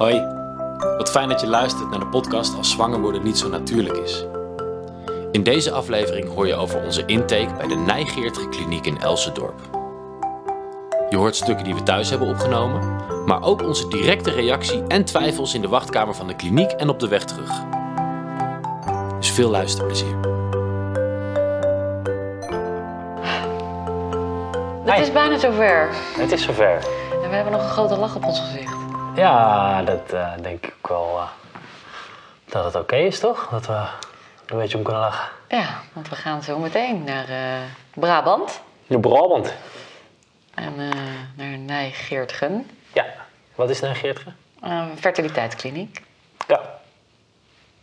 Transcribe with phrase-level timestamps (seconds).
[0.00, 0.26] Hoi,
[0.96, 4.24] wat fijn dat je luistert naar de podcast Als zwanger worden niet zo natuurlijk is.
[5.32, 9.60] In deze aflevering hoor je over onze intake bij de Nijgeertge Kliniek in Elsendorp.
[11.10, 15.54] Je hoort stukken die we thuis hebben opgenomen, maar ook onze directe reactie en twijfels
[15.54, 17.50] in de wachtkamer van de kliniek en op de weg terug.
[19.18, 20.16] Dus veel luisterplezier.
[24.84, 25.88] Het is bijna zover.
[26.16, 26.78] Het is zover.
[27.22, 28.79] En we hebben nog een grote lach op ons gezicht.
[29.20, 31.28] Ja, dat eh, denk ik wel eh,
[32.44, 33.48] dat het oké is, toch?
[33.50, 33.90] Dat we er
[34.46, 35.28] een beetje om kunnen lachen.
[35.48, 37.60] Ja, want we gaan zo meteen naar eh,
[37.94, 38.60] Brabant.
[38.86, 39.54] De Brabant.
[40.54, 40.74] En
[41.36, 42.70] naar Nijgeertgen.
[42.92, 43.04] Ja.
[43.54, 44.32] Wat is Geertje?
[44.60, 46.02] Een fertiliteitskliniek.
[46.48, 46.60] Ja.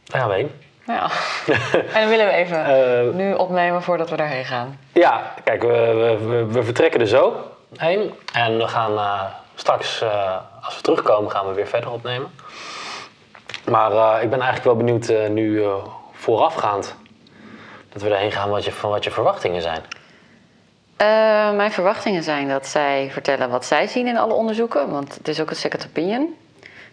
[0.03, 0.51] Daar gaan we heen.
[0.85, 1.09] Ja.
[1.93, 4.79] en dan willen we even nu opnemen voordat we daarheen gaan.
[4.93, 8.13] Ja, kijk, we, we, we, vertrekken er zo heen.
[8.33, 8.93] En we gaan
[9.59, 12.31] straks, eh, als we terugkomen, gaan we weer verder opnemen.
[13.65, 15.63] Maar eh, ik ben eigenlijk wel benieuwd eh, nu
[16.11, 16.95] voorafgaand
[17.93, 19.81] dat we erheen gaan wat je, van wat je verwachtingen zijn.
[21.55, 24.91] Mijn verwachtingen zijn dat zij vertellen wat zij zien in alle onderzoeken.
[24.91, 26.35] Want het is ook een second opinion.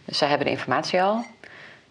[0.04, 1.24] Dus zij hebben de informatie al.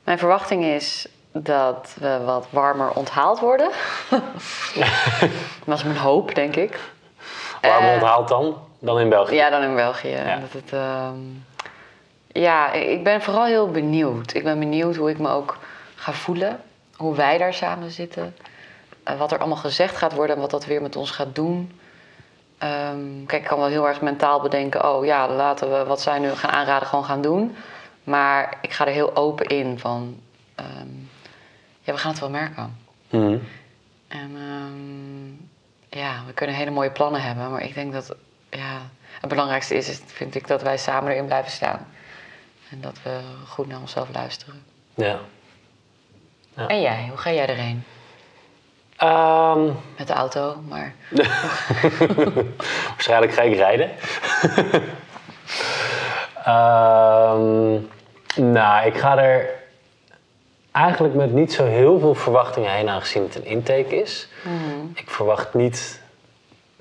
[0.04, 3.70] Mijn verwachting is dat we wat warmer onthaald worden.
[5.66, 6.80] dat is mijn hoop, denk ik.
[7.62, 8.58] Waarom Eh, onthaalt dan?
[8.84, 9.36] Dan in België.
[9.36, 10.18] Ja, dan in België.
[10.42, 11.16] Dat het, ehm,
[12.28, 14.34] ja, ik ben vooral heel benieuwd.
[14.34, 15.58] Ik ben benieuwd hoe ik me ook
[15.96, 16.60] ga voelen.
[16.96, 18.36] Hoe wij daar samen zitten.
[19.04, 21.80] eh, wat er allemaal gezegd gaat worden en wat dat weer met ons gaat doen.
[22.58, 24.90] Ehm, kijk, ik kan wel heel erg mentaal bedenken...
[24.96, 27.56] oh ja, laten we wat zij nu gaan aanraden gewoon gaan doen.
[28.04, 30.20] Maar ik ga er heel open in van...
[30.56, 30.88] ehm,
[31.82, 32.78] ja, we gaan het wel merken.
[33.10, 33.38] Mhm.
[34.08, 34.38] En
[35.90, 38.16] ja, we kunnen hele mooie plannen hebben, maar ik denk dat
[38.56, 38.82] ja,
[39.20, 41.88] het belangrijkste is, vind ik, dat wij samen erin blijven staan.
[42.70, 44.64] En dat we goed naar onszelf luisteren.
[44.94, 45.20] Ja.
[46.56, 46.68] Ja.
[46.68, 47.84] En jij, hoe ga jij erheen?
[48.98, 49.66] Ehm,
[49.98, 50.94] Met de auto, maar
[52.90, 53.92] waarschijnlijk ga ik rijden.
[56.46, 57.72] Ehm,
[58.36, 59.50] nou, ik ga er
[60.72, 64.28] eigenlijk met niet zo heel veel verwachtingen heen, aangezien het een intake is.
[64.94, 66.02] Ik verwacht niet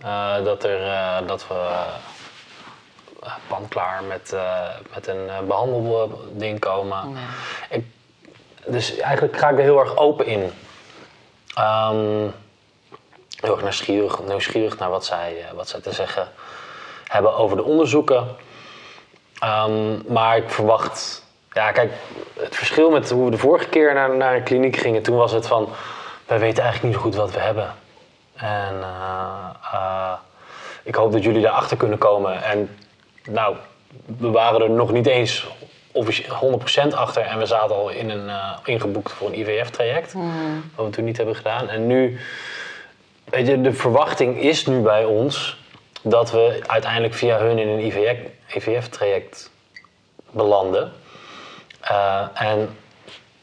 [0.03, 1.55] eh, dat, er, eh, dat we
[3.25, 7.13] uh, panklaar met, eh, met een behandelding komen.
[7.13, 7.23] nee.
[7.71, 7.85] Ik,
[8.67, 10.53] dus eigenlijk ga ik er heel erg open in.
[11.55, 12.29] Ehm,
[13.41, 16.29] heel erg nieuwsgierig, nieuwsgierig naar wat zij, eh, wat zij te zeggen
[17.07, 18.37] hebben over de onderzoeken.
[19.39, 21.25] Ehm, maar ik verwacht...
[21.53, 21.93] Ja, kijk,
[22.41, 25.03] het verschil met hoe we de vorige keer naar, naar een kliniek gingen...
[25.03, 25.69] toen was het van,
[26.27, 27.75] wij weten eigenlijk niet zo goed wat we hebben.
[28.34, 30.12] En eh, eh,
[30.82, 32.43] ik hoop dat jullie daarachter kunnen komen.
[32.43, 32.76] En
[33.31, 33.56] nou,
[34.19, 35.47] we waren er nog niet eens
[35.93, 37.22] officie- 100% achter.
[37.22, 40.12] En we zaten al in een, eh, ingeboekt voor een IVF-traject.
[40.75, 41.69] Wat we toen niet hebben gedaan.
[41.69, 42.19] En nu,
[43.25, 45.60] weet je, de verwachting is nu bij ons
[46.03, 47.87] dat we uiteindelijk via hun in een
[48.49, 49.50] IVF-traject
[50.31, 50.93] belanden.
[52.34, 52.76] En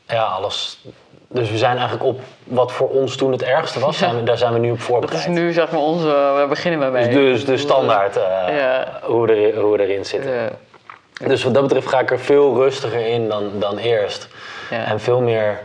[0.08, 0.84] ja, alles.
[1.32, 4.38] Dus we zijn eigenlijk op wat voor ons toen het ergste was, zijn we, daar
[4.38, 5.20] zijn we nu op dat voorbereid.
[5.20, 7.10] is nu zeg maar onze, we beginnen maar mee.
[7.10, 8.24] Dus de, de standaard eh,
[8.58, 9.00] Ja.
[9.04, 10.32] hoe, we er, hoe we erin zitten.
[10.32, 10.50] Ja.
[11.28, 14.28] Dus wat dat betreft ga ik er veel rustiger in dan, dan eerst.
[14.70, 14.86] Ja.
[14.86, 15.60] En veel meer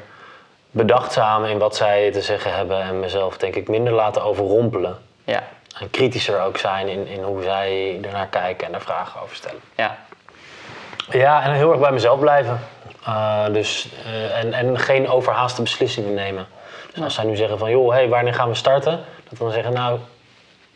[0.71, 2.81] bedachtzaam in wat zij te zeggen hebben.
[2.83, 4.97] En mezelf denk ik minder laten overrompelen.
[5.25, 5.43] ja,
[5.81, 9.61] En kritischer ook zijn in, in hoe zij ernaar kijken en er vragen over stellen.
[9.75, 9.97] ja,
[11.11, 12.61] Ja, en heel erg bij mezelf blijven.
[13.09, 16.47] Uh, dus, uh, en, en geen overhaaste beslissingen nemen.
[16.95, 18.91] Dus als zij nu zeggen van, joh, hey, wanneer gaan we starten?
[19.29, 19.99] Dat we dan zeggen, nou,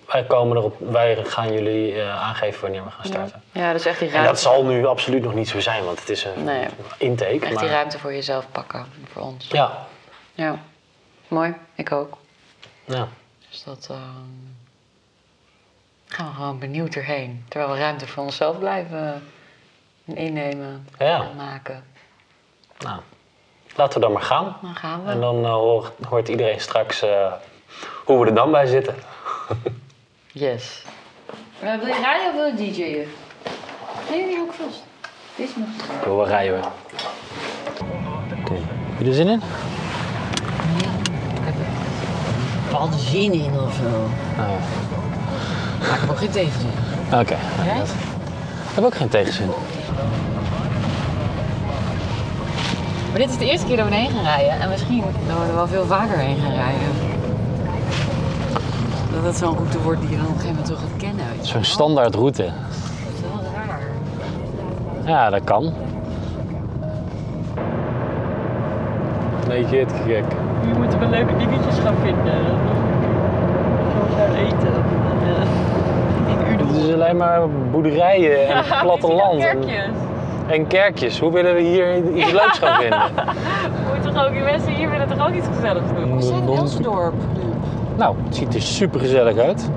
[0.07, 3.43] wij komen erop, wij gaan jullie uh, aangeven wanneer we gaan starten.
[3.53, 6.01] ja, dus echt die En ruimte, dat zal nu absoluut nog niet zo zijn, want
[6.01, 6.67] het is een Nee.
[6.99, 7.31] intake.
[7.45, 9.49] echt maar, die ruimte voor jezelf pakken, voor ons.
[9.49, 9.87] Ja,
[10.35, 10.59] Ja,
[11.29, 12.19] mooi, ik ook.
[12.85, 13.09] ja.
[13.51, 14.01] Dus dat ehm,
[16.07, 17.45] gaan we gewoon benieuwd erheen.
[17.49, 19.29] Terwijl we ruimte voor onszelf blijven
[20.05, 21.21] innemen Ja.
[21.23, 21.85] en maken.
[22.79, 23.01] Nou,
[23.77, 24.57] laten we dan maar gaan.
[24.63, 25.11] Dan gaan we.
[25.11, 27.33] En dan uh, hoort, hoort iedereen straks uh,
[28.05, 28.95] hoe we er dan bij zitten.
[30.33, 30.83] Yes.
[31.61, 33.09] Wil je rijden of wil je DJ'en?
[34.11, 34.83] Nee, die hou ik vast.
[35.37, 36.71] Deze mag Ik wil wel rijden hoor.
[38.41, 39.43] Oké, heb je er zin in?
[42.71, 43.83] bepaalde zin in of zo.
[44.37, 44.59] Nou ja.
[45.79, 46.71] Maar ik heb ook geen tegenzin.
[47.13, 47.37] Oké.
[47.65, 47.83] Jij?
[48.69, 49.51] Ik heb ook geen tegenzin.
[53.11, 54.61] Maar dit is de eerste keer dat we heen gaan rijden.
[54.61, 56.89] En misschien dat we er wel veel vaker heen gaan rijden.
[59.13, 61.25] Dat dat zo'n route wordt die je dan op een gegeven moment toch gaat kennen.
[61.41, 62.43] Zo'n standaard route.
[62.43, 62.53] Dat
[63.15, 63.81] is wel raar.
[65.05, 65.73] Ja, dat kan.
[69.49, 70.25] Nee, jeetje gek.
[70.67, 72.35] Nu moeten we leuke dingetjes gaan vinden.
[73.93, 74.75] Zoals daar eten.
[75.25, 79.43] Eh, het is alleen maar boerderijen en platte platteland
[80.49, 81.21] en kerkjes.
[81.21, 83.01] Hoe willen we hier iets leuks gaan vinden?
[83.95, 86.17] Moet toch ook, die mensen hier willen toch ook iets gezelligs doen?
[86.17, 87.15] We zijn in Elsendorp.
[87.97, 89.71] Nou, het ziet er super gezellig uit.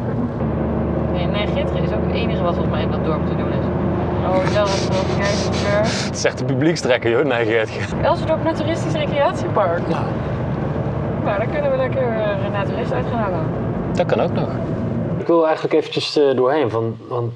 [1.13, 3.49] Nee, nee, Gitteren is ook het enige wat volgens mij in dat dorp te doen
[3.51, 3.65] is.
[4.27, 5.81] Oh, dat we even kijken.
[6.05, 7.25] Het is echt een publiekstrekker, joh.
[7.25, 7.79] Nee, Geertje.
[8.03, 9.87] Elsendorp Naturistisch Recreatiepark.
[9.87, 10.05] Nou,
[11.23, 13.45] Nou, daar kunnen we lekker uh, een naturist uit gaan halen.
[13.93, 14.47] dat kan ook nog.
[15.17, 17.33] Ik wil eigenlijk eventjes eh, doorheen van, want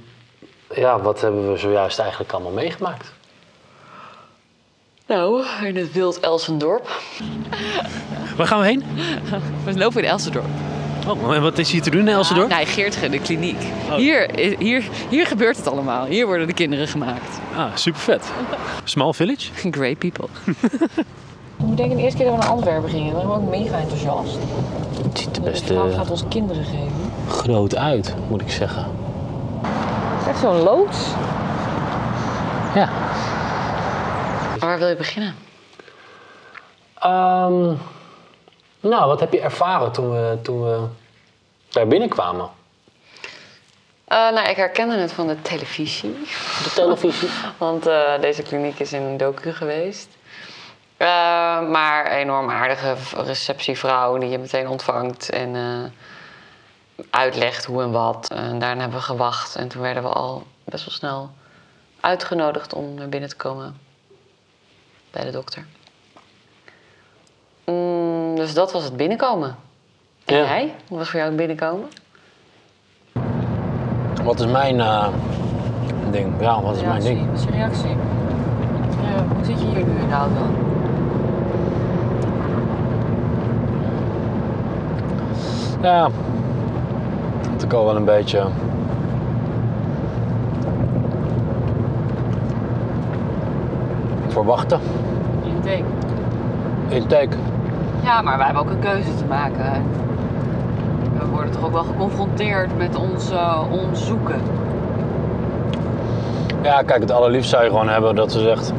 [0.74, 3.14] ja, wat hebben we zojuist eigenlijk allemaal meegemaakt?
[5.08, 7.02] Nou, in het wild Elsendorp.
[8.38, 8.84] Waar gaan we heen?
[9.64, 10.46] We lopen in Elsendorp.
[11.08, 12.50] Oh, en wat is hier te doen in Elsendorp?
[12.50, 13.58] Nee, Geertgen, de kliniek.
[13.90, 13.96] Oh.
[13.96, 14.30] Hier,
[14.60, 16.06] hier, hier gebeurt het allemaal.
[16.06, 17.40] Hier worden de kinderen gemaakt.
[17.56, 18.32] Ah, super vet.
[18.84, 19.50] Small Village?
[19.72, 20.28] Great people.
[21.72, 24.38] Ik denk de eerste keer dat we naar Antwerpen gingen, waren we ook mega enthousiast.
[25.04, 26.92] Het ziet er De best vrouw eh, gaat ons kinderen geven.
[27.28, 28.86] groot uit, moet ik zeggen.
[29.62, 30.98] Het is echt zo'n loods.
[32.76, 32.90] Ja.
[34.60, 35.36] Waar wil je beginnen?
[37.00, 37.74] Ehm,
[38.80, 40.88] nou, wat heb je ervaren toen we, toen we
[41.70, 42.50] daar binnenkwamen?
[44.06, 46.12] Eh, nou, ik herkende het van de televisie.
[46.64, 47.30] De televisie.
[47.58, 50.08] Want eh, deze kliniek is in een docu geweest.
[50.98, 51.08] Eh,
[51.70, 55.56] maar een enorm aardige receptievrouw die je meteen ontvangt en
[57.10, 58.30] uitlegt hoe en wat.
[58.30, 61.30] En daarna hebben we gewacht en toen werden we al best wel snel
[62.00, 63.85] uitgenodigd om naar binnen te komen
[65.16, 65.66] bij de dokter.
[67.66, 69.56] Mm, dus dat was het binnenkomen.
[70.26, 70.44] En Ja.
[70.44, 70.74] jij?
[70.88, 71.88] Hoe was voor jou het binnenkomen?
[74.24, 75.08] Wat is mijn eh,
[76.12, 76.34] ding?
[76.40, 77.30] Ja, wat is mijn ding?
[77.30, 77.90] Wat is je reactie?
[77.90, 80.48] Ja, hoe zit je hier nu in de auto?
[85.82, 86.10] Ja,
[87.52, 88.48] had ik al wel een beetje.
[94.36, 94.80] Verwachten.
[95.44, 95.84] Intake.
[96.88, 97.36] Intake.
[98.04, 99.84] Ja, maar wij hebben ook een keuze te maken.
[101.20, 104.42] We worden toch ook wel geconfronteerd met ons eh, onderzoeken.
[106.62, 108.74] Ja, kijk, het allerliefst zou je gewoon hebben dat ze zegt: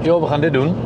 [0.00, 0.76] joh, we gaan dit doen.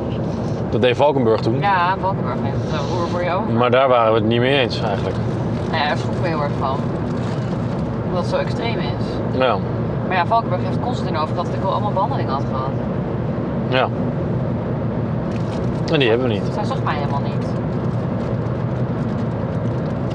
[0.70, 1.60] Dat deed Valkenburg toen.
[1.60, 3.52] Ja, Valkenburg heeft het roer voor over.
[3.52, 5.16] Maar daar waren we het niet mee eens eigenlijk.
[5.70, 6.76] Nou ja, daar schrok ik heel erg van.
[8.06, 9.38] Omdat het zo extreem is.
[9.38, 9.56] Ja,
[10.08, 12.70] Maar ja, Valkenburg heeft constant in over dat ik wel allemaal behandeling had gehad.
[13.68, 13.88] Ja.
[15.92, 16.42] En die hebben we niet.
[16.52, 17.46] Zij zag mij helemaal niet.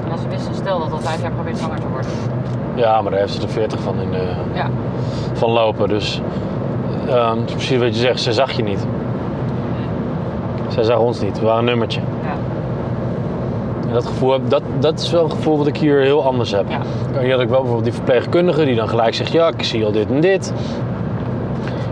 [0.04, 2.10] En als ze wisten, stel dat al vijf jaar probeert zwanger te worden.
[2.74, 4.66] Ja, maar daar heeft ze er 40 van, in de, Ja.
[5.32, 5.88] van lopen.
[5.88, 6.20] Dus
[7.08, 8.86] ehm, het precies wat je zegt, ze zag je niet.
[10.68, 12.00] Zij zag ons niet, we waren een nummertje.
[12.22, 12.34] Ja.
[13.88, 16.50] En dat, gevoel, heb- dat, dat is wel een gevoel wat ik hier heel anders
[16.52, 16.64] heb.
[16.68, 17.20] Ja.
[17.20, 19.92] Hier had ik wel bijvoorbeeld die verpleegkundige die dan gelijk zegt: Ja, ik zie al
[19.92, 20.52] dit en dit.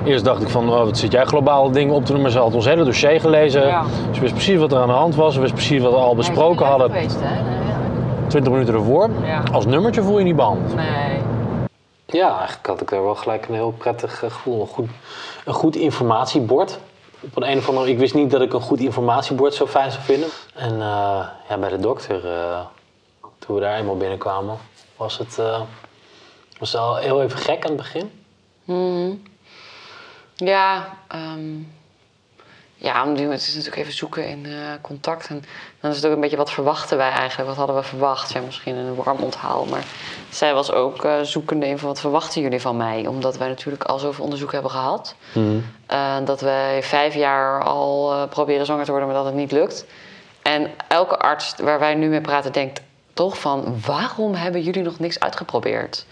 [0.05, 2.31] Eerst dacht ik van, oh, wat zit jij globale dingen op te noemen?
[2.31, 3.67] Ze had ons hele dossier gelezen.
[3.67, 3.85] Ja.
[4.12, 5.35] Ze wist precies wat er aan de hand was.
[5.35, 6.91] Ze wist precies wat we al besproken hadden.
[6.91, 7.43] niet Geweest, hè?
[7.43, 9.11] Nee, 20 minuten ervoor.
[9.25, 9.43] Ja.
[9.52, 10.75] Als nummertje voel je niet behandeld.
[10.75, 11.19] nee.
[12.06, 14.61] Ja, eigenlijk had ik daar wel gelijk een heel prettig gevoel.
[14.61, 14.88] Een goed,
[15.45, 16.78] een goed informatiebord.
[17.21, 19.90] Op een, een of andere Ik wist niet dat ik een goed informatiebord zo fijn
[19.90, 20.28] zou vinden.
[20.54, 22.61] En eh, ja, bij de dokter, eh,
[23.38, 24.57] toen we daar eenmaal binnenkwamen,
[24.97, 25.61] was het, eh,
[26.59, 28.11] was het al heel even gek aan het begin.
[28.64, 29.11] Mhm.
[30.44, 31.56] Ja, ehm,
[32.76, 35.28] ja, het is natuurlijk even zoeken in eh, contact.
[35.28, 35.44] En
[35.80, 37.49] dan is het ook een beetje wat verwachten wij eigenlijk.
[37.49, 38.30] Wat hadden we verwacht?
[38.30, 39.64] Zij misschien een warm onthaal.
[39.64, 39.85] Maar
[40.30, 43.06] zij was ook eh, zoekende in van wat verwachten jullie van mij?
[43.06, 45.14] Omdat wij natuurlijk al zoveel onderzoek hebben gehad.
[45.87, 49.85] Eh, dat wij vijf jaar al proberen zwanger te worden, maar dat het niet lukt.
[50.42, 52.80] En elke arts waar wij nu mee praten denkt
[53.12, 53.80] toch van...
[53.87, 56.06] waarom hebben jullie nog niks uitgeprobeerd?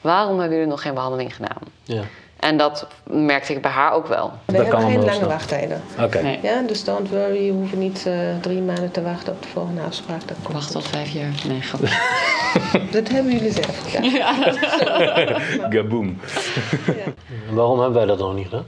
[0.00, 1.62] Waarom hebben jullie nog geen behandeling gedaan?
[1.82, 2.02] Ja.
[2.40, 4.32] En dat merkte ik bij haar ook wel.
[4.44, 5.82] We Dat hebben geen lange wachttijden.
[6.00, 6.22] Oké.
[6.22, 6.38] Nee.
[6.42, 9.82] Ja, dus don't worry, je hoeft niet eh, drie maanden te wachten op de volgende
[9.82, 10.28] afspraak.
[10.28, 11.32] Dat komt Wacht tot vijf jaar.
[11.46, 11.80] Nee, grap.
[11.80, 12.92] goed.
[12.92, 14.42] Dat hebben jullie zelf gedaan.
[15.72, 16.20] Gaboom.
[17.48, 18.66] En waarom hebben wij dat nog niet gedaan?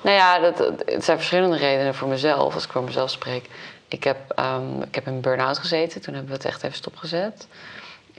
[0.00, 3.48] Nou ja, dat, het zijn verschillende redenen voor mezelf, als ik voor mezelf spreek.
[3.88, 6.76] Ik heb, ehm, ik heb in een burn-out gezeten, toen hebben we het echt even
[6.76, 7.46] stopgezet.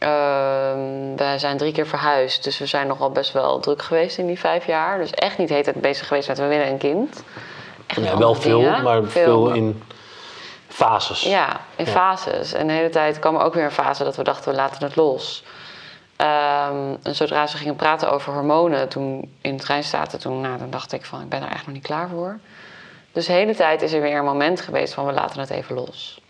[0.02, 4.28] Ehm wij zijn drie keer verhuisd, dus we zijn nogal best wel druk geweest in
[4.28, 4.98] die vijf jaar.
[4.98, 7.24] Dus echt niet heet het bezig geweest met we willen een kind.
[7.88, 8.84] Echt Ja, wel veel, dingen.
[8.84, 9.84] maar veel in
[10.68, 11.22] fases.
[11.22, 11.92] Ja, in Ja.
[11.92, 12.54] fases.
[12.54, 14.84] En de hele tijd kwam er ook weer een fase dat we dachten, we laten
[14.84, 15.44] het los.
[16.16, 20.58] Ehm, en zodra ze gingen praten over hormonen, toen in het trein zaten, toen, nou,
[20.58, 22.40] dan dacht ik van, ik ben er echt nog niet klaar voor.
[23.12, 25.76] Dus de hele tijd is er weer een moment geweest van we laten het even
[25.76, 26.21] los.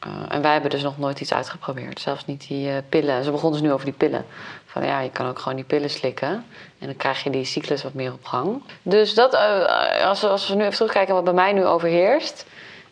[0.00, 2.00] Eh, en wij hebben dus nog nooit iets uitgeprobeerd.
[2.00, 3.24] Zelfs niet die eh, pillen.
[3.24, 4.26] Ze begonnen dus nu over die pillen.
[4.66, 6.44] Van ja, je kan ook gewoon die pillen slikken.
[6.78, 8.62] En dan krijg je die cyclus wat meer op gang.
[8.82, 12.46] Dus dat, eh, als, we, als we nu even terugkijken wat bij mij nu overheerst.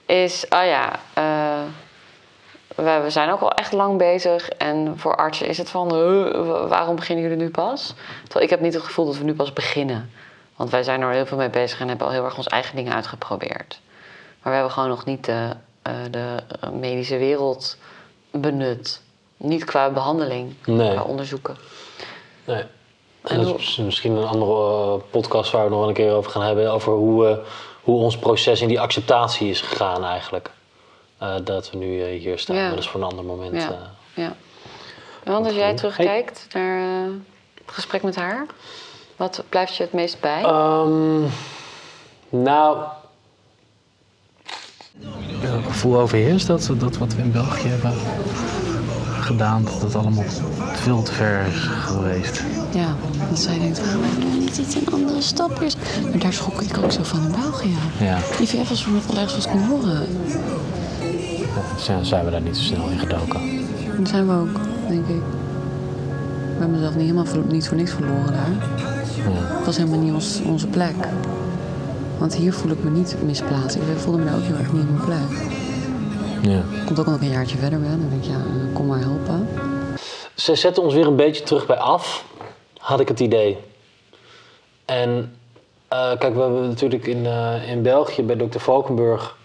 [0.06, 0.98] Is, oh ja,
[2.74, 4.48] we, we zijn ook al echt lang bezig.
[4.48, 7.94] En voor artsen is het van, "Huh, waarom beginnen jullie nu pas?
[8.22, 10.10] Terwijl ik heb niet het gevoel dat we nu pas beginnen.
[10.56, 12.76] Want wij zijn er heel veel mee bezig en hebben al heel erg ons eigen
[12.76, 13.80] dingen uitgeprobeerd.
[14.42, 15.56] Maar we hebben gewoon nog niet de,
[16.10, 16.36] de
[16.72, 17.76] medische wereld
[18.30, 19.02] benut.
[19.36, 20.92] Niet qua behandeling, Nee.
[20.92, 21.56] qua onderzoeken.
[22.44, 22.64] Nee.
[23.22, 26.30] En dat is misschien een andere eh, podcast waar we nog wel een keer over
[26.30, 26.72] gaan hebben.
[26.72, 27.36] Over hoe, eh,
[27.82, 30.50] hoe ons proces in die acceptatie is gegaan eigenlijk.
[31.18, 32.56] Eh, dat we nu eh, hier staan.
[32.56, 32.62] Ja.
[32.62, 33.62] Maar dat is voor een ander moment.
[33.62, 33.68] Ja.
[33.70, 34.24] eh.
[34.24, 34.36] Ja.
[35.24, 35.74] Want als jij Hey.
[35.74, 37.12] terugkijkt naar eh,
[37.64, 38.46] het gesprek met haar,
[39.16, 40.42] wat blijft je het meest bij?
[40.42, 41.20] Ehm,
[42.28, 42.78] nou,
[45.66, 47.92] gevoel overheerst dat, dat wat we in België hebben
[49.20, 50.24] gedaan, dat het allemaal
[50.74, 52.42] veel te ver is geweest.
[52.74, 52.94] Ja,
[53.28, 55.78] dat zij denkt, waarom hebben we niet iets een andere stap eerst?
[56.10, 57.74] Maar daar schrok ik ook zo van in België.
[57.98, 60.06] Ja, IVF was voor me ergens wat kon horen.
[61.78, 63.40] zijn, zijn we daar niet zo snel in gedoken.
[63.40, 65.22] En dat zijn we ook, denk ik.
[66.58, 68.52] We hebben mezelf niet helemaal niet voor niks verloren daar.
[69.56, 70.94] Het was helemaal niet ons, onze plek.
[72.18, 73.76] Want hier voel ik me niet misplaatst.
[73.76, 75.56] Ik voelde me daar ook heel erg niet in mijn plek.
[76.42, 76.84] Ja.
[76.86, 78.00] Komt ook nog een jaartje verder ben.
[78.00, 79.48] Dan denk ik, ja, kom maar helpen.
[80.34, 82.24] ze zetten ons weer een beetje terug bij af,
[82.78, 83.58] had ik het idee.
[84.84, 85.36] En
[85.88, 88.58] eh, kijk, we hebben natuurlijk in, eh, in België bij Dr.
[88.58, 89.36] Valkenburg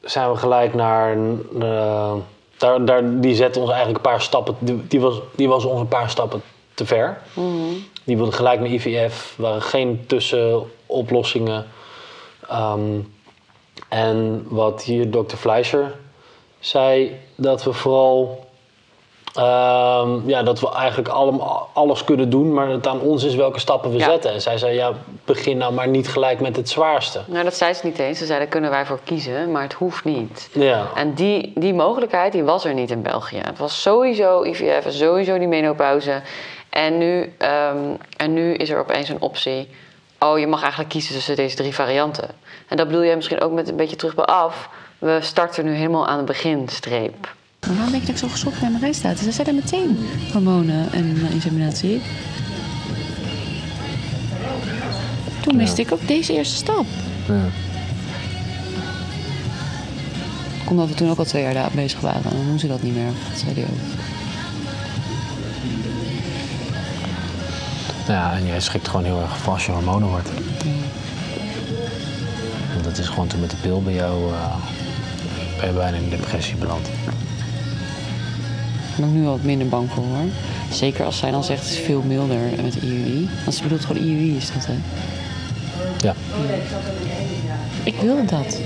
[0.00, 1.16] zijn we gelijk naar.
[1.60, 2.14] eh,
[2.56, 4.56] daar, daar, die zetten ons eigenlijk een paar stappen.
[4.58, 6.42] Die, die, was, die was ons een paar stappen
[6.74, 7.18] te ver.
[8.04, 9.34] Die wilden gelijk naar IVF.
[9.36, 10.04] Er waren geen
[10.86, 11.66] tussenoplossingen.
[12.48, 13.00] Ehm,
[13.88, 15.36] en wat hier Dr.
[15.36, 15.94] Fleischer
[16.58, 18.44] zei, dat we vooral
[19.36, 23.60] Ehm, ja, dat we eigenlijk allemaal, alles kunnen doen, maar het aan ons is welke
[23.60, 24.04] stappen we Ja.
[24.04, 24.32] zetten.
[24.32, 24.92] En zij zei, ja,
[25.24, 27.20] begin nou maar niet gelijk met het zwaarste.
[27.26, 28.18] Nou, dat zei ze niet eens.
[28.18, 30.48] Ze zei, daar kunnen wij voor kiezen, maar het hoeft niet.
[30.52, 33.38] Ja, En die, die mogelijkheid die was er niet in België.
[33.38, 36.20] Het was sowieso IVF sowieso die menopauze.
[36.70, 37.76] En nu, ehm,
[38.16, 39.68] en nu is er opeens een optie.
[40.18, 42.28] Oh, je mag eigenlijk kiezen tussen deze drie varianten.
[42.68, 44.68] En dat bedoel jij misschien ook met een beetje terug bij af.
[44.98, 47.34] We starten nu helemaal aan de beginstreep.
[47.60, 49.14] Maar waarom denk je dat ik zo geschokt bij mijn rij sta?
[49.14, 52.02] Ze zeiden meteen hormonen en eh, inseminatie.
[55.42, 56.84] Toen miste ik ook deze eerste stap.
[57.28, 57.44] Ja.
[60.68, 62.30] Omdat we toen ook al twee jaar daar bezig waren.
[62.30, 63.12] En dan doen ze dat niet meer.
[63.30, 64.15] Dat zei hij ook.
[68.06, 70.28] Ja, en jij schrikt gewoon heel erg van als je hormonen wordt.
[72.72, 74.54] Want dat is gewoon toen met de pil bij jou, eh,
[75.58, 76.84] ben je bijna in depressie beland.
[76.84, 77.14] Daar
[78.96, 80.28] ben ik nu wel wat minder bang voor hoor.
[80.70, 83.28] Zeker als zij dan zegt het is veel milder met IUI.
[83.44, 84.74] Want ze bedoelt gewoon IUI is dat hè.
[86.00, 86.14] Ja.
[87.82, 88.60] Ik wilde dat.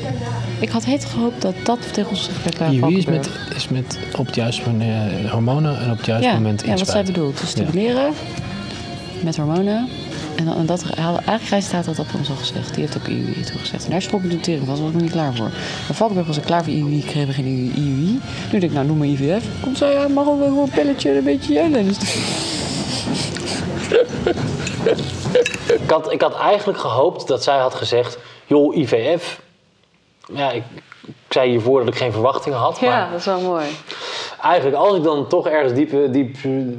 [0.60, 4.26] Ik had het gehoopt dat dat tegen ons bij IUI is met, is met op
[4.26, 4.90] het juiste moment
[5.22, 7.40] eh, hormonen en op het juiste ja, moment ja, iets wat zij bedoelt.
[7.40, 8.12] Dus stimuleren
[9.22, 9.88] met hormonen.
[10.36, 10.84] En, dan, en dat,
[11.24, 12.74] eigenlijk had dat op ons al gezegd.
[12.74, 13.84] Die heeft ook IUI toegezegd.
[13.84, 14.76] En daar schrok ik de tering van.
[14.76, 15.48] Was ik nog niet klaar voor.
[15.86, 17.00] Bij Valkenburg was ik klaar voor IUI.
[17.00, 18.20] Kregen we geen IUI.
[18.52, 19.44] Nu denk ik, nou noem maar IVF.
[19.60, 21.84] Komt zo, ja, mag ook wel een pilletje een beetje jellen.
[21.84, 21.98] Dus
[25.82, 29.40] ik had, ik had eigenlijk gehoopt dat zij had gezegd, joh, IVF.
[30.32, 30.62] Ja, ik,
[31.06, 32.78] ik zei hiervoor dat ik geen verwachtingen had.
[32.80, 33.66] Ja, Maar dat is wel mooi.
[34.42, 36.36] eigenlijk, als ik dan toch ergens diep, diep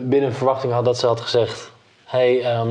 [0.10, 1.71] binnen verwachting had dat ze had gezegd,
[2.12, 2.70] hey, ehm,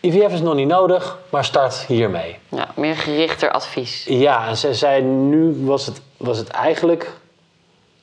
[0.00, 2.36] IVF is nog niet nodig, maar start hiermee.
[2.48, 4.04] Ja, meer gerichter advies.
[4.08, 7.10] Ja, en ze zei nu was het, was het eigenlijk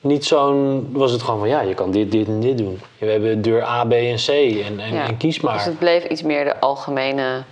[0.00, 0.88] niet zo'n.
[0.92, 2.80] Was het gewoon van ja, je kan dit, dit en dit doen.
[2.98, 5.06] We hebben deur A, B en C en, en, Ja.
[5.06, 5.54] en kies maar.
[5.54, 7.42] Dus het bleef iets meer de algemene,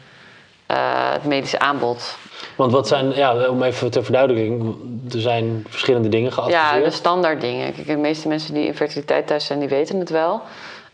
[0.66, 0.76] eh,
[1.12, 2.16] het medische aanbod.
[2.56, 4.74] Want wat zijn, ja, om even ter verduidelijking,
[5.12, 6.84] er zijn verschillende dingen Ja, geadviseerd.
[6.84, 7.74] de standaard dingen.
[7.74, 10.40] Kijk, de meeste mensen die in fertiliteit thuis zijn, die weten het wel.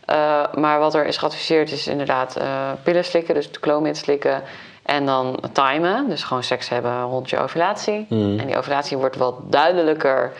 [0.05, 4.43] Eh, maar wat er is geadviseerd is inderdaad eh, pillen slikken, dus de clomid slikken.
[4.83, 8.05] En dan timen, dus gewoon seks hebben rond je ovulatie.
[8.09, 8.39] Mhm.
[8.39, 10.31] En die ovulatie wordt wat duidelijker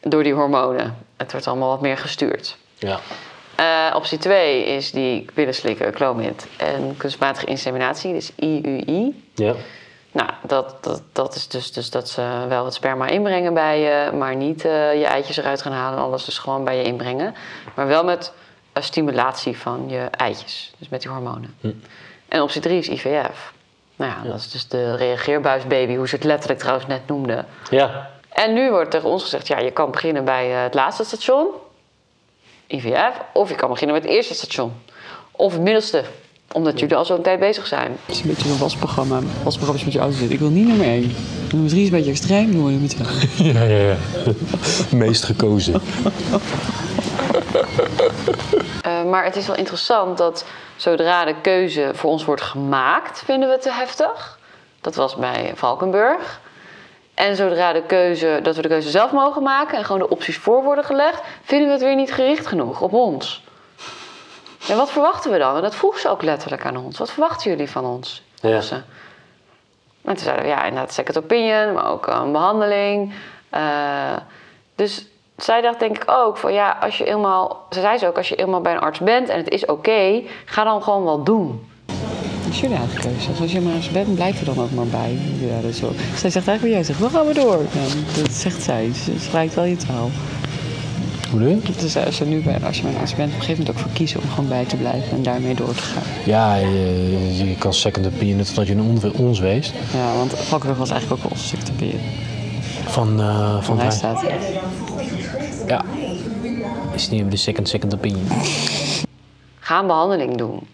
[0.00, 0.96] door die hormonen.
[1.16, 2.56] Het wordt allemaal wat meer gestuurd.
[2.78, 2.98] Ja.
[3.54, 6.46] Eh, optie 2 is die pillen slikken, clomid.
[6.56, 9.24] En kunstmatige inseminatie, dus IUI.
[9.34, 9.54] ja.
[10.12, 14.10] Nou, dat, dat, dat is dus, dus dat ze wel het sperma inbrengen bij je,
[14.16, 17.34] maar niet je eitjes eruit gaan halen en alles dus gewoon bij je inbrengen.
[17.74, 18.32] Maar wel met
[18.74, 21.54] stimulatie van je eitjes, dus met die hormonen.
[22.28, 23.52] En optie 3 is IVF.
[23.96, 27.46] Nou ja, dat is dus de reageerbuisbaby, hoe ze het letterlijk trouwens net noemden.
[27.70, 28.10] Ja.
[28.28, 31.46] En nu wordt tegen ons gezegd, ja, je kan beginnen bij eh, het laatste station,
[32.66, 34.72] IVF, of je kan beginnen met het eerste station.
[35.30, 36.04] Of het middelste,
[36.52, 37.96] omdat jullie al zo'n tijd bezig zijn.
[38.06, 39.20] Het is een beetje zo'n wasprogramma.
[39.42, 40.34] Wasprogramma's met je auto zitten.
[40.34, 41.14] Ik wil niet nummer 1.
[41.52, 42.50] Nummer 3 is een beetje extreem.
[42.50, 43.06] Nummer 2.
[43.52, 43.96] Ja, ja, ja.
[44.96, 45.80] Meest gekozen.
[48.90, 50.44] Eh, maar het is wel interessant dat
[50.76, 54.38] zodra de keuze voor ons wordt gemaakt, vinden we het te heftig.
[54.80, 56.40] Dat was bij Valkenburg.
[57.14, 60.36] En zodra de keuze, dat we de keuze zelf mogen maken en gewoon de opties
[60.36, 63.42] voor worden gelegd, vinden we het weer niet gericht genoeg op ons.
[64.68, 65.56] En wat verwachten we dan?
[65.56, 66.98] En dat vroeg ze ook letterlijk aan ons.
[66.98, 68.22] Wat verwachten jullie van ons?
[68.40, 68.60] Ja.
[68.60, 68.74] ze.
[70.04, 73.14] En toen zeiden we, ja, inderdaad, second opinion, maar ook een behandeling.
[73.50, 74.16] Eh,
[74.74, 75.06] dus
[75.44, 77.66] zij dacht denk ik ook van, ja, als je eenmaal...
[77.70, 80.22] Ze zei ze ook, als je eenmaal bij een arts bent en het is oké,
[80.44, 81.60] ga dan gewoon wel doen.
[82.44, 83.28] Dat is jullie eigen keuze.
[83.42, 85.18] Als je maar eens bent, blijf er dan ook maar bij.
[85.40, 85.90] Ja, dat is zo.
[86.16, 87.00] Zij zegt eigenlijk wat jij zegt.
[87.00, 87.58] Dan gaan we door.
[87.72, 88.90] Ja, dat zegt zij.
[89.04, 90.10] Ze spreekt wel je taal.
[91.30, 91.58] Hoe doe je?
[91.80, 93.76] Dus als je nu bij, als je bij een arts bent, op een gegeven moment
[93.78, 96.02] ook voor kiezen om gewoon bij te blijven en daarmee door te gaan.
[96.24, 99.72] Ja, je, je kan second opinion totdat je een on- ons weest.
[99.92, 102.00] Ja, want Valkenburg was eigenlijk ook wel onze secretariat.
[102.84, 104.24] Van, eh van hij staat.
[105.66, 105.82] Ja.
[106.94, 108.26] Is niet de second, second opinion.
[109.60, 110.68] Ga een behandeling doen.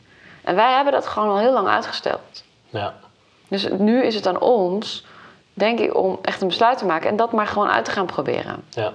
[0.45, 2.45] En wij hebben dat gewoon al heel lang uitgesteld.
[2.69, 2.95] Ja.
[3.49, 5.05] Dus nu is het aan ons,
[5.55, 8.07] denk ik, om echt een besluit te maken en dat maar gewoon uit te gaan
[8.07, 8.65] proberen.
[8.71, 8.93] Ja.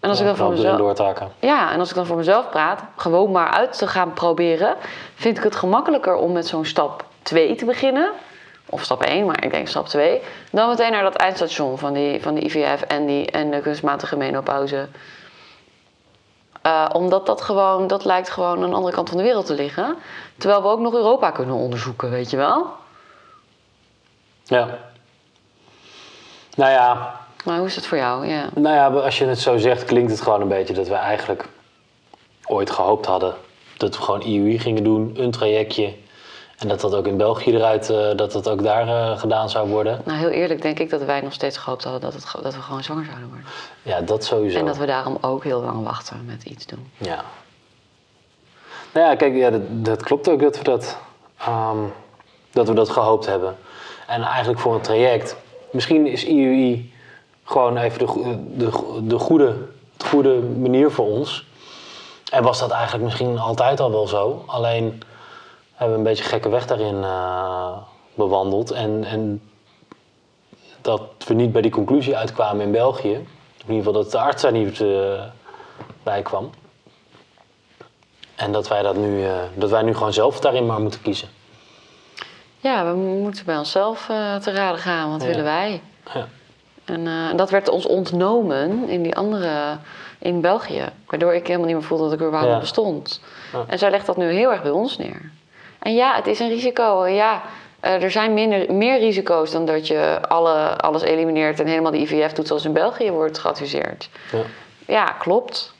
[0.00, 1.32] En als ja, ik dan voor mezelf.
[1.40, 4.74] Ja, en als ik dan voor mezelf praat, gewoon maar uit te gaan proberen,
[5.14, 8.10] vind ik het gemakkelijker om met zo'n stap 2 te beginnen.
[8.70, 10.20] Of stap 1, maar ik denk stap 2.
[10.50, 14.16] Dan meteen naar dat eindstation van die, van die IVF en, die, en de kunstmatige
[14.16, 14.88] menopauze.
[16.62, 19.54] Eh, omdat dat gewoon, dat lijkt gewoon aan de andere kant van de wereld te
[19.54, 19.96] liggen.
[20.36, 22.66] Terwijl we ook nog Europa kunnen onderzoeken, weet je wel?
[24.44, 24.78] Ja.
[26.56, 28.26] Nou ja, Maar hoe is het voor jou?
[28.26, 28.48] Ja.
[28.54, 31.48] nou ja, als je het zo zegt, klinkt het gewoon een beetje dat we eigenlijk
[32.46, 33.34] ooit gehoopt hadden
[33.76, 35.94] dat we gewoon IUI gingen doen, een trajectje.
[36.58, 39.68] En dat dat ook in België eruit, eh, dat dat ook daar eh, gedaan zou
[39.68, 40.00] worden.
[40.04, 42.60] Nou, heel eerlijk denk ik dat wij nog steeds gehoopt hadden dat, het, dat we
[42.60, 43.46] gewoon zwanger zouden worden.
[43.82, 44.58] Ja, dat sowieso.
[44.58, 46.90] En dat we daarom ook heel lang wachten met iets doen.
[46.96, 47.24] Ja.
[48.92, 50.98] Nou ja, kijk, ja, dat, dat klopt ook dat we dat,
[51.38, 51.78] ehm,
[52.52, 53.56] dat we dat gehoopt hebben.
[54.06, 55.36] En eigenlijk voor een traject,
[55.70, 56.94] misschien is IUI
[57.44, 58.70] gewoon even de, de,
[59.02, 59.56] de goede,
[59.96, 61.46] de goede manier voor ons.
[62.30, 64.42] En was dat eigenlijk misschien altijd al wel zo.
[64.46, 65.02] Alleen
[65.76, 67.76] hebben we een beetje gekke weg daarin eh,
[68.14, 68.70] bewandeld.
[68.70, 69.42] En, en
[70.80, 73.12] dat we niet bij die conclusie uitkwamen in België.
[73.12, 75.22] In ieder geval dat de arts daar niet eh,
[76.02, 76.50] bij kwam.
[78.34, 81.28] En dat wij, dat, nu, eh, dat wij nu gewoon zelf daarin maar moeten kiezen.
[82.58, 84.04] Ja, we moeten bij onszelf
[84.40, 85.10] te raden gaan.
[85.10, 85.26] Wat Ja.
[85.26, 85.82] willen wij?
[86.14, 86.26] Ja.
[86.84, 89.76] En dat werd ons ontnomen in die andere,
[90.18, 90.84] in België.
[91.06, 92.58] Waardoor ik helemaal niet meer voelde dat ik überhaupt Ja.
[92.58, 93.20] bestond.
[93.52, 93.64] Ja.
[93.66, 95.30] En zij legt dat nu heel erg bij ons neer.
[95.86, 97.06] En ja, het is een risico.
[97.06, 97.42] Ja,
[97.80, 102.00] eh, er zijn minder, meer risico's dan dat je alle, alles elimineert en helemaal de
[102.00, 104.08] IVF doet zoals in België wordt geadviseerd.
[104.32, 104.38] Ja.
[104.86, 105.74] Ja, klopt.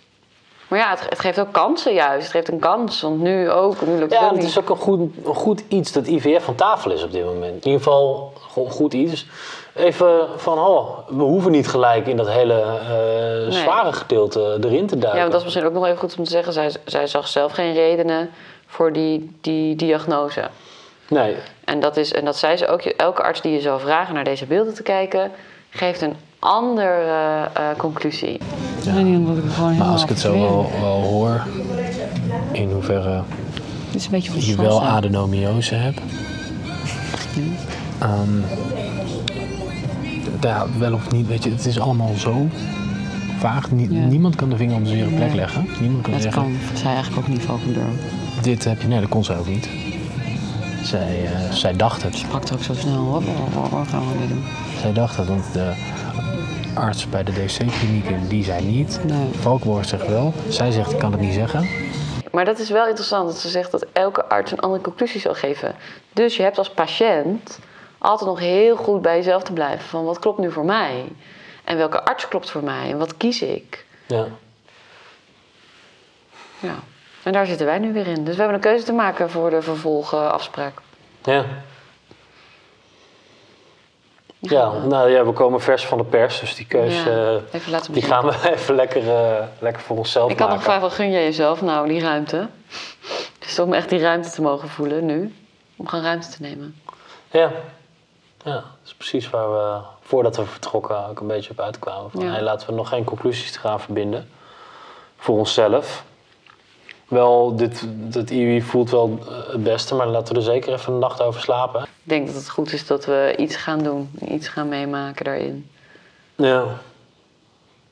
[0.68, 2.22] Maar ja, het, het geeft ook kansen juist.
[2.22, 3.00] Het geeft een kans.
[3.00, 5.62] Want nu ook, nu lukt het Ja, ook het is ook een goed, een goed
[5.68, 7.64] iets dat IVF van tafel is op dit moment.
[7.64, 8.32] In ieder geval
[8.68, 9.26] goed iets.
[9.74, 14.98] Even van, oh, we hoeven niet gelijk in dat hele eh, zware gedeelte erin te
[14.98, 15.14] duiken.
[15.14, 16.52] Ja, want dat is misschien ook nog even goed om te zeggen.
[16.52, 18.30] Zij, zij zag zelf geen redenen
[18.76, 20.48] voor die, die diagnose.
[21.08, 21.34] Nee,
[21.64, 22.80] En dat, is, en dat zei ze ook.
[22.82, 25.30] Elke arts die je zou vragen naar deze beelden te kijken,
[25.70, 28.32] geeft een andere eh, conclusie.
[28.84, 31.42] Ik weet niet omdat ik het gewoon Maar als ik het zo wel, wel hoor,
[32.52, 33.22] in hoeverre
[33.94, 36.00] is een beetje je wel adenomiose hebt.
[37.98, 38.40] Ehm,
[40.40, 42.46] ja, wel of niet, weet je, het is allemaal zo
[43.38, 43.70] vaag.
[43.70, 44.06] Nie- Ja.
[44.06, 45.36] Niemand kan de vinger op de zere plek Nee.
[45.36, 45.66] leggen.
[45.80, 47.86] Niemand kan Dat zeggen, kan zij eigenlijk ook niet Valkendorp.
[48.46, 48.88] Dit heb je...
[48.88, 49.68] Nee, dat kon zij ook niet.
[50.82, 52.16] Zij, eh, zij dacht het.
[52.16, 53.10] Ze pakt ook zo snel.
[53.10, 53.22] Wat,
[53.54, 54.44] wat, wat gaan we weer doen?
[54.80, 55.72] Zij dacht het, want de
[56.74, 59.00] arts bij de DC-klinieken, die zei niet.
[59.04, 59.28] Nee.
[59.32, 60.32] Valkenborg zegt wel.
[60.48, 61.68] Zij zegt, ik kan het niet zeggen.
[62.32, 65.34] Maar dat is wel interessant dat ze zegt dat elke arts een andere conclusie zal
[65.34, 65.74] geven.
[66.12, 67.58] Dus je hebt als patiënt
[67.98, 69.88] altijd nog heel goed bij jezelf te blijven.
[69.88, 71.04] Van wat klopt nu voor mij?
[71.64, 72.90] En welke arts klopt voor mij?
[72.90, 73.86] En wat kies ik?
[74.06, 74.26] ja.
[76.58, 76.74] Ja.
[77.26, 78.24] En daar zitten wij nu weer in.
[78.24, 80.72] Dus we hebben een keuze te maken voor de vervolgafspraak.
[81.22, 81.44] Ja.
[84.38, 88.02] Ja, nou ja, we komen vers van de pers, dus die keus Ja, eh, die
[88.02, 90.62] gaan we even lekker, eh, lekker voor onszelf Ik had nog maken.
[90.72, 92.48] gevraagd, wat gun jij jezelf nou, die ruimte?
[93.38, 95.34] Dus om echt die ruimte te mogen voelen nu.
[95.76, 96.80] om gewoon ruimte te nemen.
[97.30, 97.50] Ja.
[98.44, 102.10] Ja, dat is precies waar we voordat we vertrokken ook een beetje op uitkwamen.
[102.10, 102.30] Van, Ja.
[102.30, 104.30] hey, laten we nog geen conclusies te gaan verbinden.
[105.16, 106.04] Voor onszelf.
[107.08, 110.98] Wel, dit, IUI voelt wel eh, het beste, maar laten we er zeker even een
[110.98, 111.82] nacht over slapen.
[111.82, 115.70] Ik denk dat het goed is dat we iets gaan doen, iets gaan meemaken daarin.
[116.34, 116.64] Ja.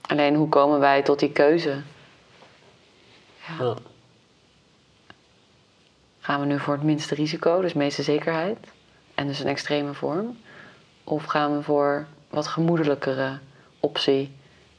[0.00, 1.82] Alleen hoe komen wij tot die keuze?
[3.58, 3.74] ja.
[6.20, 8.58] Gaan we nu voor het minste risico, dus meeste zekerheid,
[9.14, 10.38] en dus een extreme vorm?
[11.04, 13.38] Of gaan we voor wat gemoedelijkere
[13.80, 14.32] optie,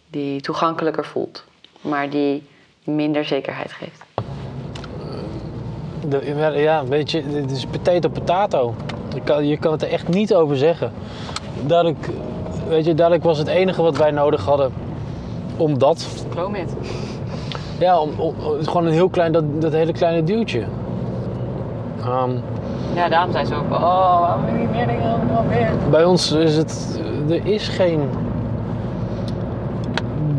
[0.08, 1.44] die toegankelijker voelt,
[1.82, 2.48] maar die
[2.84, 4.04] minder zekerheid geeft?
[6.10, 8.74] De- ja, weet je, dit is potato potato.
[9.14, 10.92] Je kan, je kan het er echt niet over zeggen.
[11.66, 12.10] Dadelijk,
[12.68, 14.72] weet je, dadelijk was het enige wat wij nodig hadden
[15.58, 16.08] om dat.
[16.30, 16.76] Promit.
[17.80, 18.10] Ja, om,
[18.62, 20.64] gewoon een heel klein, dat, dat hele kleine duwtje.
[22.00, 22.30] Ehm,
[22.96, 25.14] Ja, daarom zijn ze ook van, oh, waarom je niet meer dingen
[25.92, 28.00] bij ons is het, er is geen,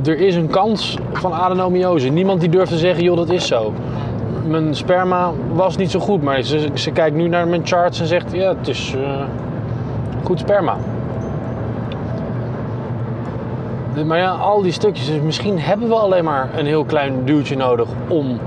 [0.04, 2.08] er is een kans van adenomiose.
[2.08, 3.72] Niemand die durft te zeggen, joh, dat is zo.
[4.46, 8.06] Mijn sperma was niet zo goed, maar ze, ze kijkt nu naar mijn charts en
[8.06, 9.24] zegt, ja, het is eh,
[10.24, 10.76] goed sperma.
[14.04, 17.56] Maar ja, al die stukjes, dus misschien hebben we alleen maar een heel klein duwtje
[17.56, 18.40] nodig om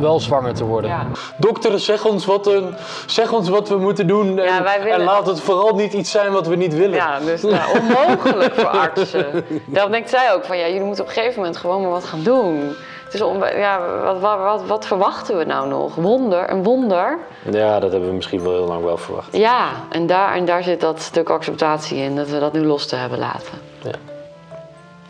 [0.00, 0.90] wel zwanger te worden.
[0.90, 1.06] Ja.
[1.36, 2.74] Dokter, zeg ons, wat, een,
[3.06, 6.46] zeg ons wat we moeten doen Ja, en laat het vooral niet iets zijn wat
[6.46, 6.96] we niet willen.
[6.96, 9.44] Ja, dus nou, onmogelijk voor artsen.
[9.66, 12.04] Daarom denkt zij ook van, ja, jullie moeten op een gegeven moment gewoon maar wat
[12.04, 12.74] gaan doen.
[13.12, 15.94] Het is on, ja, wat, wat, wat, wat verwachten we nou nog?
[15.94, 17.18] Wonder, een wonder?
[17.50, 19.36] Ja, dat hebben we misschien wel heel lang wel verwacht.
[19.36, 22.86] Ja, en daar, en daar zit dat stuk acceptatie in, dat we dat nu los
[22.86, 23.60] te hebben laten.
[23.82, 23.90] Ja.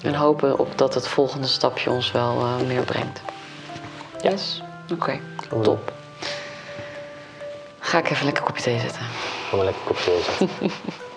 [0.02, 3.20] En hopen op dat het volgende stapje ons wel eh, meer brengt.
[4.22, 4.62] Yes?
[4.92, 5.20] Oké,
[5.62, 5.92] top.
[7.78, 9.02] Ga ik even lekker kopje thee zetten.
[9.48, 10.70] Gaan we lekker kopje thee zetten.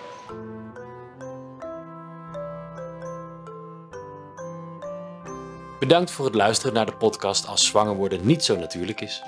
[5.86, 9.22] Bedankt voor het luisteren naar de podcast Als zwanger worden niet zo natuurlijk is.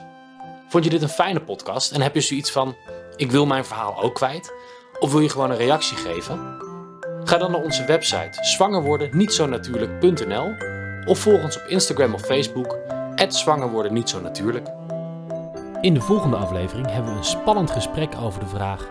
[0.69, 2.77] Vond je dit een fijne podcast en heb je zoiets van:
[3.17, 4.53] ik wil mijn verhaal ook kwijt?
[4.99, 6.57] Of wil je gewoon een reactie geven?
[7.25, 10.55] Ga dan naar onze website zwangerwordennietzonatuurlijk.nl
[11.07, 12.79] of volg ons op Instagram of Facebook
[13.29, 14.69] zwangerworden niet zo natuurlijk.
[15.81, 18.89] In de volgende aflevering hebben we een spannend gesprek over de vraag: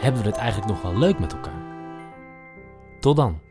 [0.00, 1.62] hebben we het eigenlijk nog wel leuk met elkaar?
[3.00, 3.47] Tot dan.